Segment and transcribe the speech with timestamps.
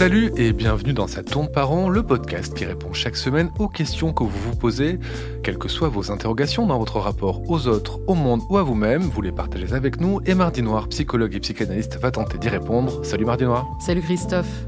[0.00, 3.68] Salut et bienvenue dans Sa tourne par an, le podcast qui répond chaque semaine aux
[3.68, 4.98] questions que vous vous posez,
[5.42, 9.02] quelles que soient vos interrogations dans votre rapport aux autres, au monde ou à vous-même,
[9.02, 13.04] vous les partagez avec nous et Mardi Noir, psychologue et psychanalyste, va tenter d'y répondre.
[13.04, 13.68] Salut Mardi Noir.
[13.78, 14.64] Salut Christophe.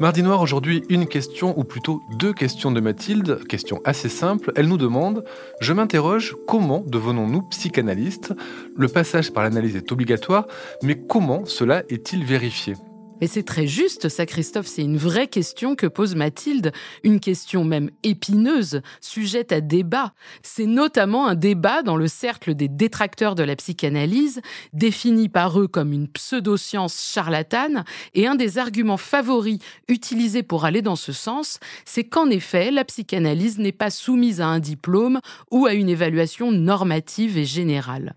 [0.00, 4.52] Mardi Noir, aujourd'hui, une question, ou plutôt deux questions de Mathilde, question assez simple.
[4.54, 5.24] Elle nous demande
[5.60, 8.32] Je m'interroge, comment devenons-nous psychanalystes?
[8.76, 10.46] Le passage par l'analyse est obligatoire,
[10.84, 12.76] mais comment cela est-il vérifié?
[13.20, 16.72] Mais c'est très juste, ça, Christophe, c'est une vraie question que pose Mathilde,
[17.02, 20.12] une question même épineuse, sujette à débat.
[20.42, 24.40] C'est notamment un débat dans le cercle des détracteurs de la psychanalyse,
[24.72, 29.58] défini par eux comme une pseudo-science charlatane, et un des arguments favoris
[29.88, 34.46] utilisés pour aller dans ce sens, c'est qu'en effet, la psychanalyse n'est pas soumise à
[34.46, 38.14] un diplôme ou à une évaluation normative et générale.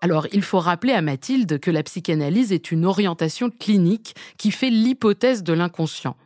[0.00, 4.70] Alors, il faut rappeler à Mathilde que la psychanalyse est une orientation clinique qui fait
[4.70, 6.16] l'hypothèse de l'inconscient.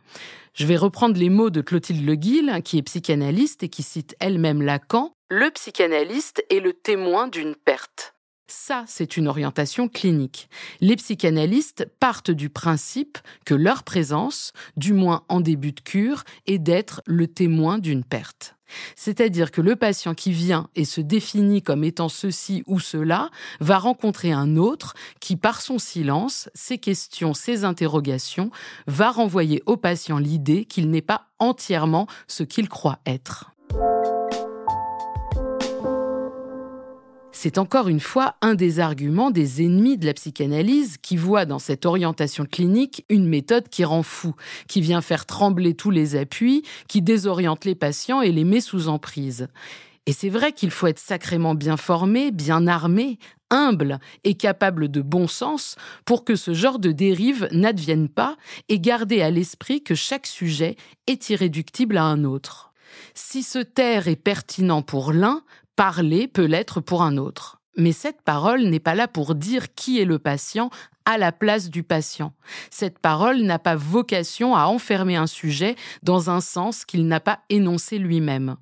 [0.53, 4.15] Je vais reprendre les mots de Clotilde Le Guil, qui est psychanalyste et qui cite
[4.19, 5.15] elle-même Lacan.
[5.31, 8.12] Le psychanalyste est le témoin d'une perte.
[8.47, 10.49] Ça, c'est une orientation clinique.
[10.81, 16.59] Les psychanalystes partent du principe que leur présence, du moins en début de cure, est
[16.59, 18.55] d'être le témoin d'une perte.
[18.95, 23.77] C'est-à-dire que le patient qui vient et se définit comme étant ceci ou cela va
[23.77, 28.51] rencontrer un autre qui, par son silence, ses questions, ses interrogations,
[28.87, 33.52] va renvoyer au patient l'idée qu'il n'est pas entièrement ce qu'il croit être.
[37.43, 41.59] C'est encore une fois un des arguments des ennemis de la psychanalyse qui voient dans
[41.59, 44.33] cette orientation clinique une méthode qui rend fou,
[44.69, 48.87] qui vient faire trembler tous les appuis, qui désoriente les patients et les met sous
[48.87, 49.49] emprise.
[50.05, 55.01] Et c'est vrai qu'il faut être sacrément bien formé, bien armé, humble et capable de
[55.01, 58.37] bon sens pour que ce genre de dérive n'advienne pas
[58.69, 60.77] et garder à l'esprit que chaque sujet
[61.07, 62.71] est irréductible à un autre.
[63.15, 65.41] Si ce taire est pertinent pour l'un,
[65.75, 67.61] Parler peut l'être pour un autre.
[67.75, 70.69] Mais cette parole n'est pas là pour dire qui est le patient
[71.05, 72.33] à la place du patient.
[72.69, 77.39] Cette parole n'a pas vocation à enfermer un sujet dans un sens qu'il n'a pas
[77.49, 78.55] énoncé lui-même.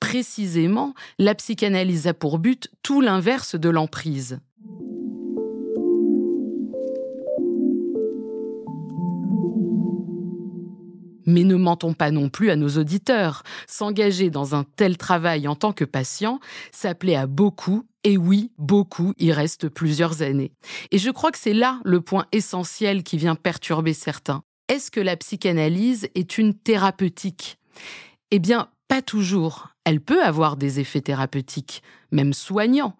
[0.00, 4.40] Précisément, la psychanalyse a pour but tout l'inverse de l'emprise.
[11.28, 13.42] Mais ne mentons pas non plus à nos auditeurs.
[13.66, 16.40] S'engager dans un tel travail en tant que patient,
[16.72, 20.52] s'appelait à beaucoup, et oui, beaucoup, il reste plusieurs années.
[20.90, 24.40] Et je crois que c'est là le point essentiel qui vient perturber certains.
[24.68, 27.58] Est-ce que la psychanalyse est une thérapeutique?
[28.30, 29.68] Eh bien, pas toujours.
[29.84, 32.96] Elle peut avoir des effets thérapeutiques, même soignants,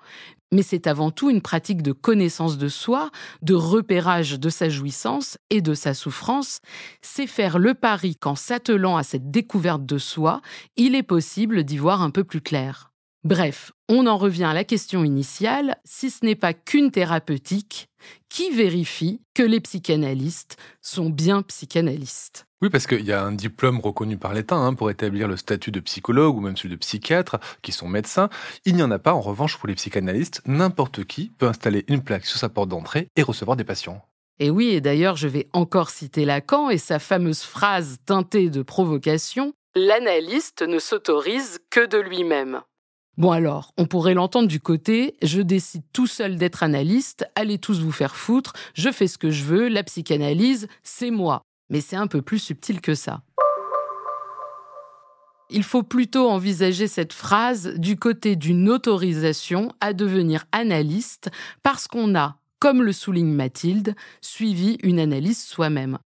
[0.52, 3.10] mais c'est avant tout une pratique de connaissance de soi,
[3.42, 6.60] de repérage de sa jouissance et de sa souffrance.
[7.02, 10.40] C'est faire le pari qu'en s'attelant à cette découverte de soi,
[10.76, 12.92] il est possible d'y voir un peu plus clair.
[13.24, 17.88] Bref, on en revient à la question initiale, si ce n'est pas qu'une thérapeutique,
[18.28, 23.78] qui vérifie que les psychanalystes sont bien psychanalystes oui, parce qu'il y a un diplôme
[23.78, 27.38] reconnu par l'État hein, pour établir le statut de psychologue ou même celui de psychiatre,
[27.62, 28.28] qui sont médecins.
[28.64, 30.42] Il n'y en a pas, en revanche, pour les psychanalystes.
[30.44, 34.02] N'importe qui peut installer une plaque sur sa porte d'entrée et recevoir des patients.
[34.40, 38.62] Et oui, et d'ailleurs, je vais encore citer Lacan et sa fameuse phrase teintée de
[38.62, 42.62] provocation L'analyste ne s'autorise que de lui-même.
[43.16, 47.80] Bon alors, on pourrait l'entendre du côté je décide tout seul d'être analyste, allez tous
[47.80, 51.42] vous faire foutre, je fais ce que je veux, la psychanalyse, c'est moi.
[51.70, 53.22] Mais c'est un peu plus subtil que ça.
[55.50, 61.30] Il faut plutôt envisager cette phrase du côté d'une autorisation à devenir analyste
[61.62, 65.98] parce qu'on a, comme le souligne Mathilde, suivi une analyse soi-même.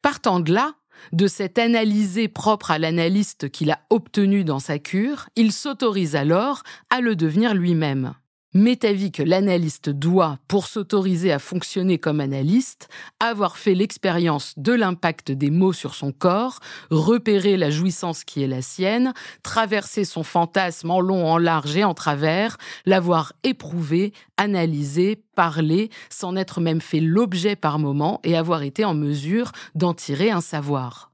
[0.00, 0.74] Partant de là,
[1.12, 6.62] de cette analysé propre à l'analyste qu'il a obtenu dans sa cure, il s'autorise alors
[6.90, 8.14] à le devenir lui-même.
[8.54, 14.74] M'est avis que l'analyste doit, pour s'autoriser à fonctionner comme analyste, avoir fait l'expérience de
[14.74, 16.60] l'impact des mots sur son corps,
[16.90, 21.84] repérer la jouissance qui est la sienne, traverser son fantasme en long, en large et
[21.84, 28.62] en travers, l'avoir éprouvé, analysé, parlé, s'en être même fait l'objet par moment et avoir
[28.64, 31.11] été en mesure d'en tirer un savoir.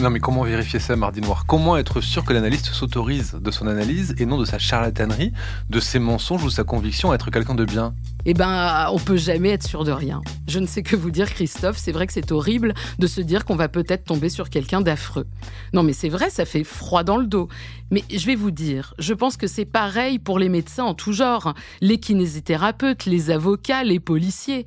[0.00, 1.44] Non mais comment vérifier ça, Mardi Noir?
[1.46, 5.34] Comment être sûr que l'analyste s'autorise de son analyse et non de sa charlatanerie,
[5.68, 7.94] de ses mensonges ou sa conviction à être quelqu'un de bien?
[8.24, 10.22] Eh ben, on peut jamais être sûr de rien.
[10.48, 13.44] Je ne sais que vous dire, Christophe, c'est vrai que c'est horrible de se dire
[13.44, 15.26] qu'on va peut-être tomber sur quelqu'un d'affreux.
[15.74, 17.48] Non mais c'est vrai, ça fait froid dans le dos.
[17.90, 21.12] Mais je vais vous dire, je pense que c'est pareil pour les médecins en tout
[21.12, 24.64] genre, les kinésithérapeutes, les avocats, les policiers.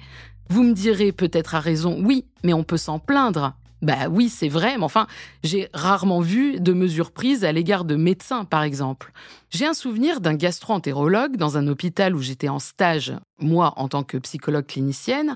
[0.49, 3.55] Vous me direz peut-être à raison, oui, mais on peut s'en plaindre.
[3.83, 5.07] Bah oui, c'est vrai, mais enfin,
[5.43, 9.11] j'ai rarement vu de mesures prises à l'égard de médecins, par exemple.
[9.49, 14.03] J'ai un souvenir d'un gastro-entérologue dans un hôpital où j'étais en stage, moi en tant
[14.03, 15.35] que psychologue clinicienne,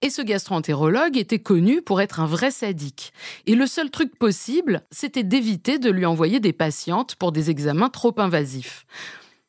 [0.00, 3.12] et ce gastro-entérologue était connu pour être un vrai sadique.
[3.46, 7.90] Et le seul truc possible, c'était d'éviter de lui envoyer des patientes pour des examens
[7.90, 8.86] trop invasifs.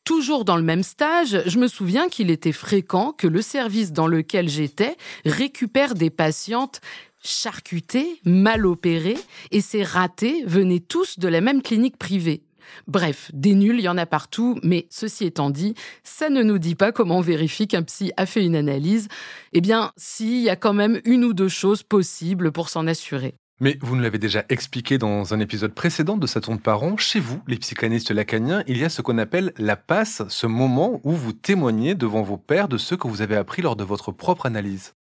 [0.04, 4.06] Toujours dans le même stage, je me souviens qu'il était fréquent que le service dans
[4.06, 6.80] lequel j'étais récupère des patientes
[7.26, 9.18] charcutées, mal opérées,
[9.50, 12.42] et ces ratés venaient tous de la même clinique privée.
[12.86, 16.58] Bref, des nuls, il y en a partout, mais ceci étant dit, ça ne nous
[16.58, 19.08] dit pas comment on vérifie qu'un psy a fait une analyse.
[19.52, 22.86] Eh bien, si, il y a quand même une ou deux choses possibles pour s'en
[22.86, 23.34] assurer.
[23.58, 27.20] Mais vous nous l'avez déjà expliqué dans un épisode précédent de Sa tourne par Chez
[27.20, 31.12] vous, les psychanalystes lacaniens, il y a ce qu'on appelle la passe, ce moment où
[31.12, 34.44] vous témoignez devant vos pairs de ce que vous avez appris lors de votre propre
[34.44, 34.95] analyse.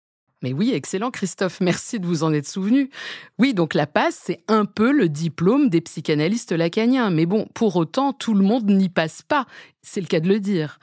[0.43, 2.89] Mais oui, excellent Christophe, merci de vous en être souvenu.
[3.39, 7.09] Oui, donc la passe, c'est un peu le diplôme des psychanalystes lacaniens.
[7.09, 9.47] Mais bon, pour autant, tout le monde n'y passe pas,
[9.81, 10.79] c'est le cas de le dire.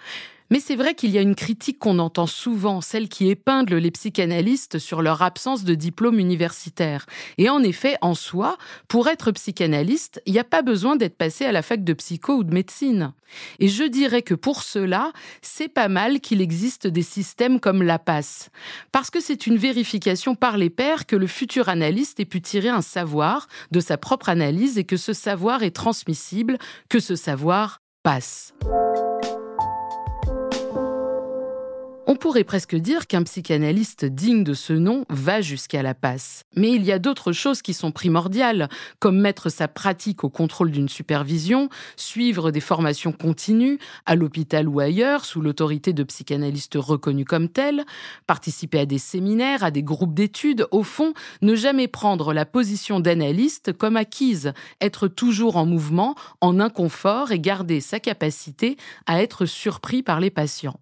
[0.50, 3.92] Mais c'est vrai qu'il y a une critique qu'on entend souvent, celle qui épingle les
[3.92, 7.06] psychanalystes sur leur absence de diplôme universitaire.
[7.38, 8.58] Et en effet, en soi,
[8.88, 12.34] pour être psychanalyste, il n'y a pas besoin d'être passé à la fac de psycho
[12.34, 13.12] ou de médecine.
[13.60, 18.00] Et je dirais que pour cela, c'est pas mal qu'il existe des systèmes comme la
[18.00, 18.50] passe.
[18.90, 22.70] Parce que c'est une vérification par les pairs que le futur analyste ait pu tirer
[22.70, 26.58] un savoir de sa propre analyse et que ce savoir est transmissible,
[26.88, 28.52] que ce savoir passe.
[32.12, 36.42] On pourrait presque dire qu'un psychanalyste digne de ce nom va jusqu'à la passe.
[36.56, 38.68] Mais il y a d'autres choses qui sont primordiales,
[38.98, 44.80] comme mettre sa pratique au contrôle d'une supervision, suivre des formations continues, à l'hôpital ou
[44.80, 47.84] ailleurs, sous l'autorité de psychanalystes reconnus comme tels,
[48.26, 52.98] participer à des séminaires, à des groupes d'études, au fond, ne jamais prendre la position
[52.98, 58.76] d'analyste comme acquise, être toujours en mouvement, en inconfort et garder sa capacité
[59.06, 60.80] à être surpris par les patients.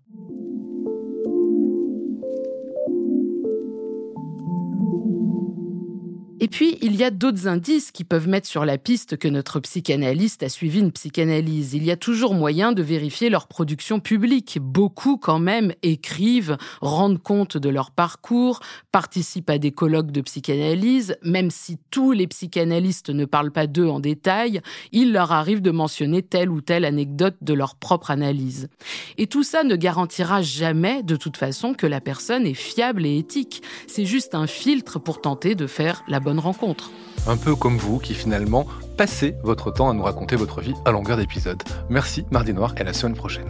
[6.41, 9.59] Et puis, il y a d'autres indices qui peuvent mettre sur la piste que notre
[9.59, 11.75] psychanalyste a suivi une psychanalyse.
[11.75, 14.59] Il y a toujours moyen de vérifier leur production publique.
[14.61, 18.61] Beaucoup, quand même, écrivent, rendent compte de leur parcours,
[18.93, 21.17] participent à des colloques de psychanalyse.
[21.25, 24.61] Même si tous les psychanalystes ne parlent pas d'eux en détail,
[24.93, 28.69] il leur arrive de mentionner telle ou telle anecdote de leur propre analyse.
[29.17, 33.19] Et tout ça ne garantira jamais, de toute façon, que la personne est fiable et
[33.19, 33.63] éthique.
[33.89, 36.91] C'est juste un filtre pour tenter de faire la bonne rencontre.
[37.27, 38.67] Un peu comme vous qui finalement
[38.97, 41.63] passez votre temps à nous raconter votre vie à longueur d'épisode.
[41.89, 43.49] Merci Mardi Noir et à la semaine prochaine.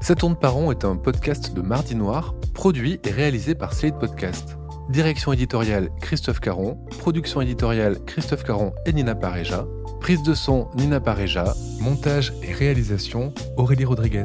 [0.00, 3.98] Ça tourne par rond est un podcast de Mardi Noir, produit et réalisé par Slate
[3.98, 4.56] Podcast.
[4.90, 9.64] Direction éditoriale Christophe Caron, production éditoriale Christophe Caron et Nina Pareja,
[10.00, 14.24] prise de son Nina Pareja, montage et réalisation Aurélie Rodriguez.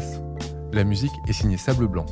[0.73, 2.07] La musique est signée Sable Blanc.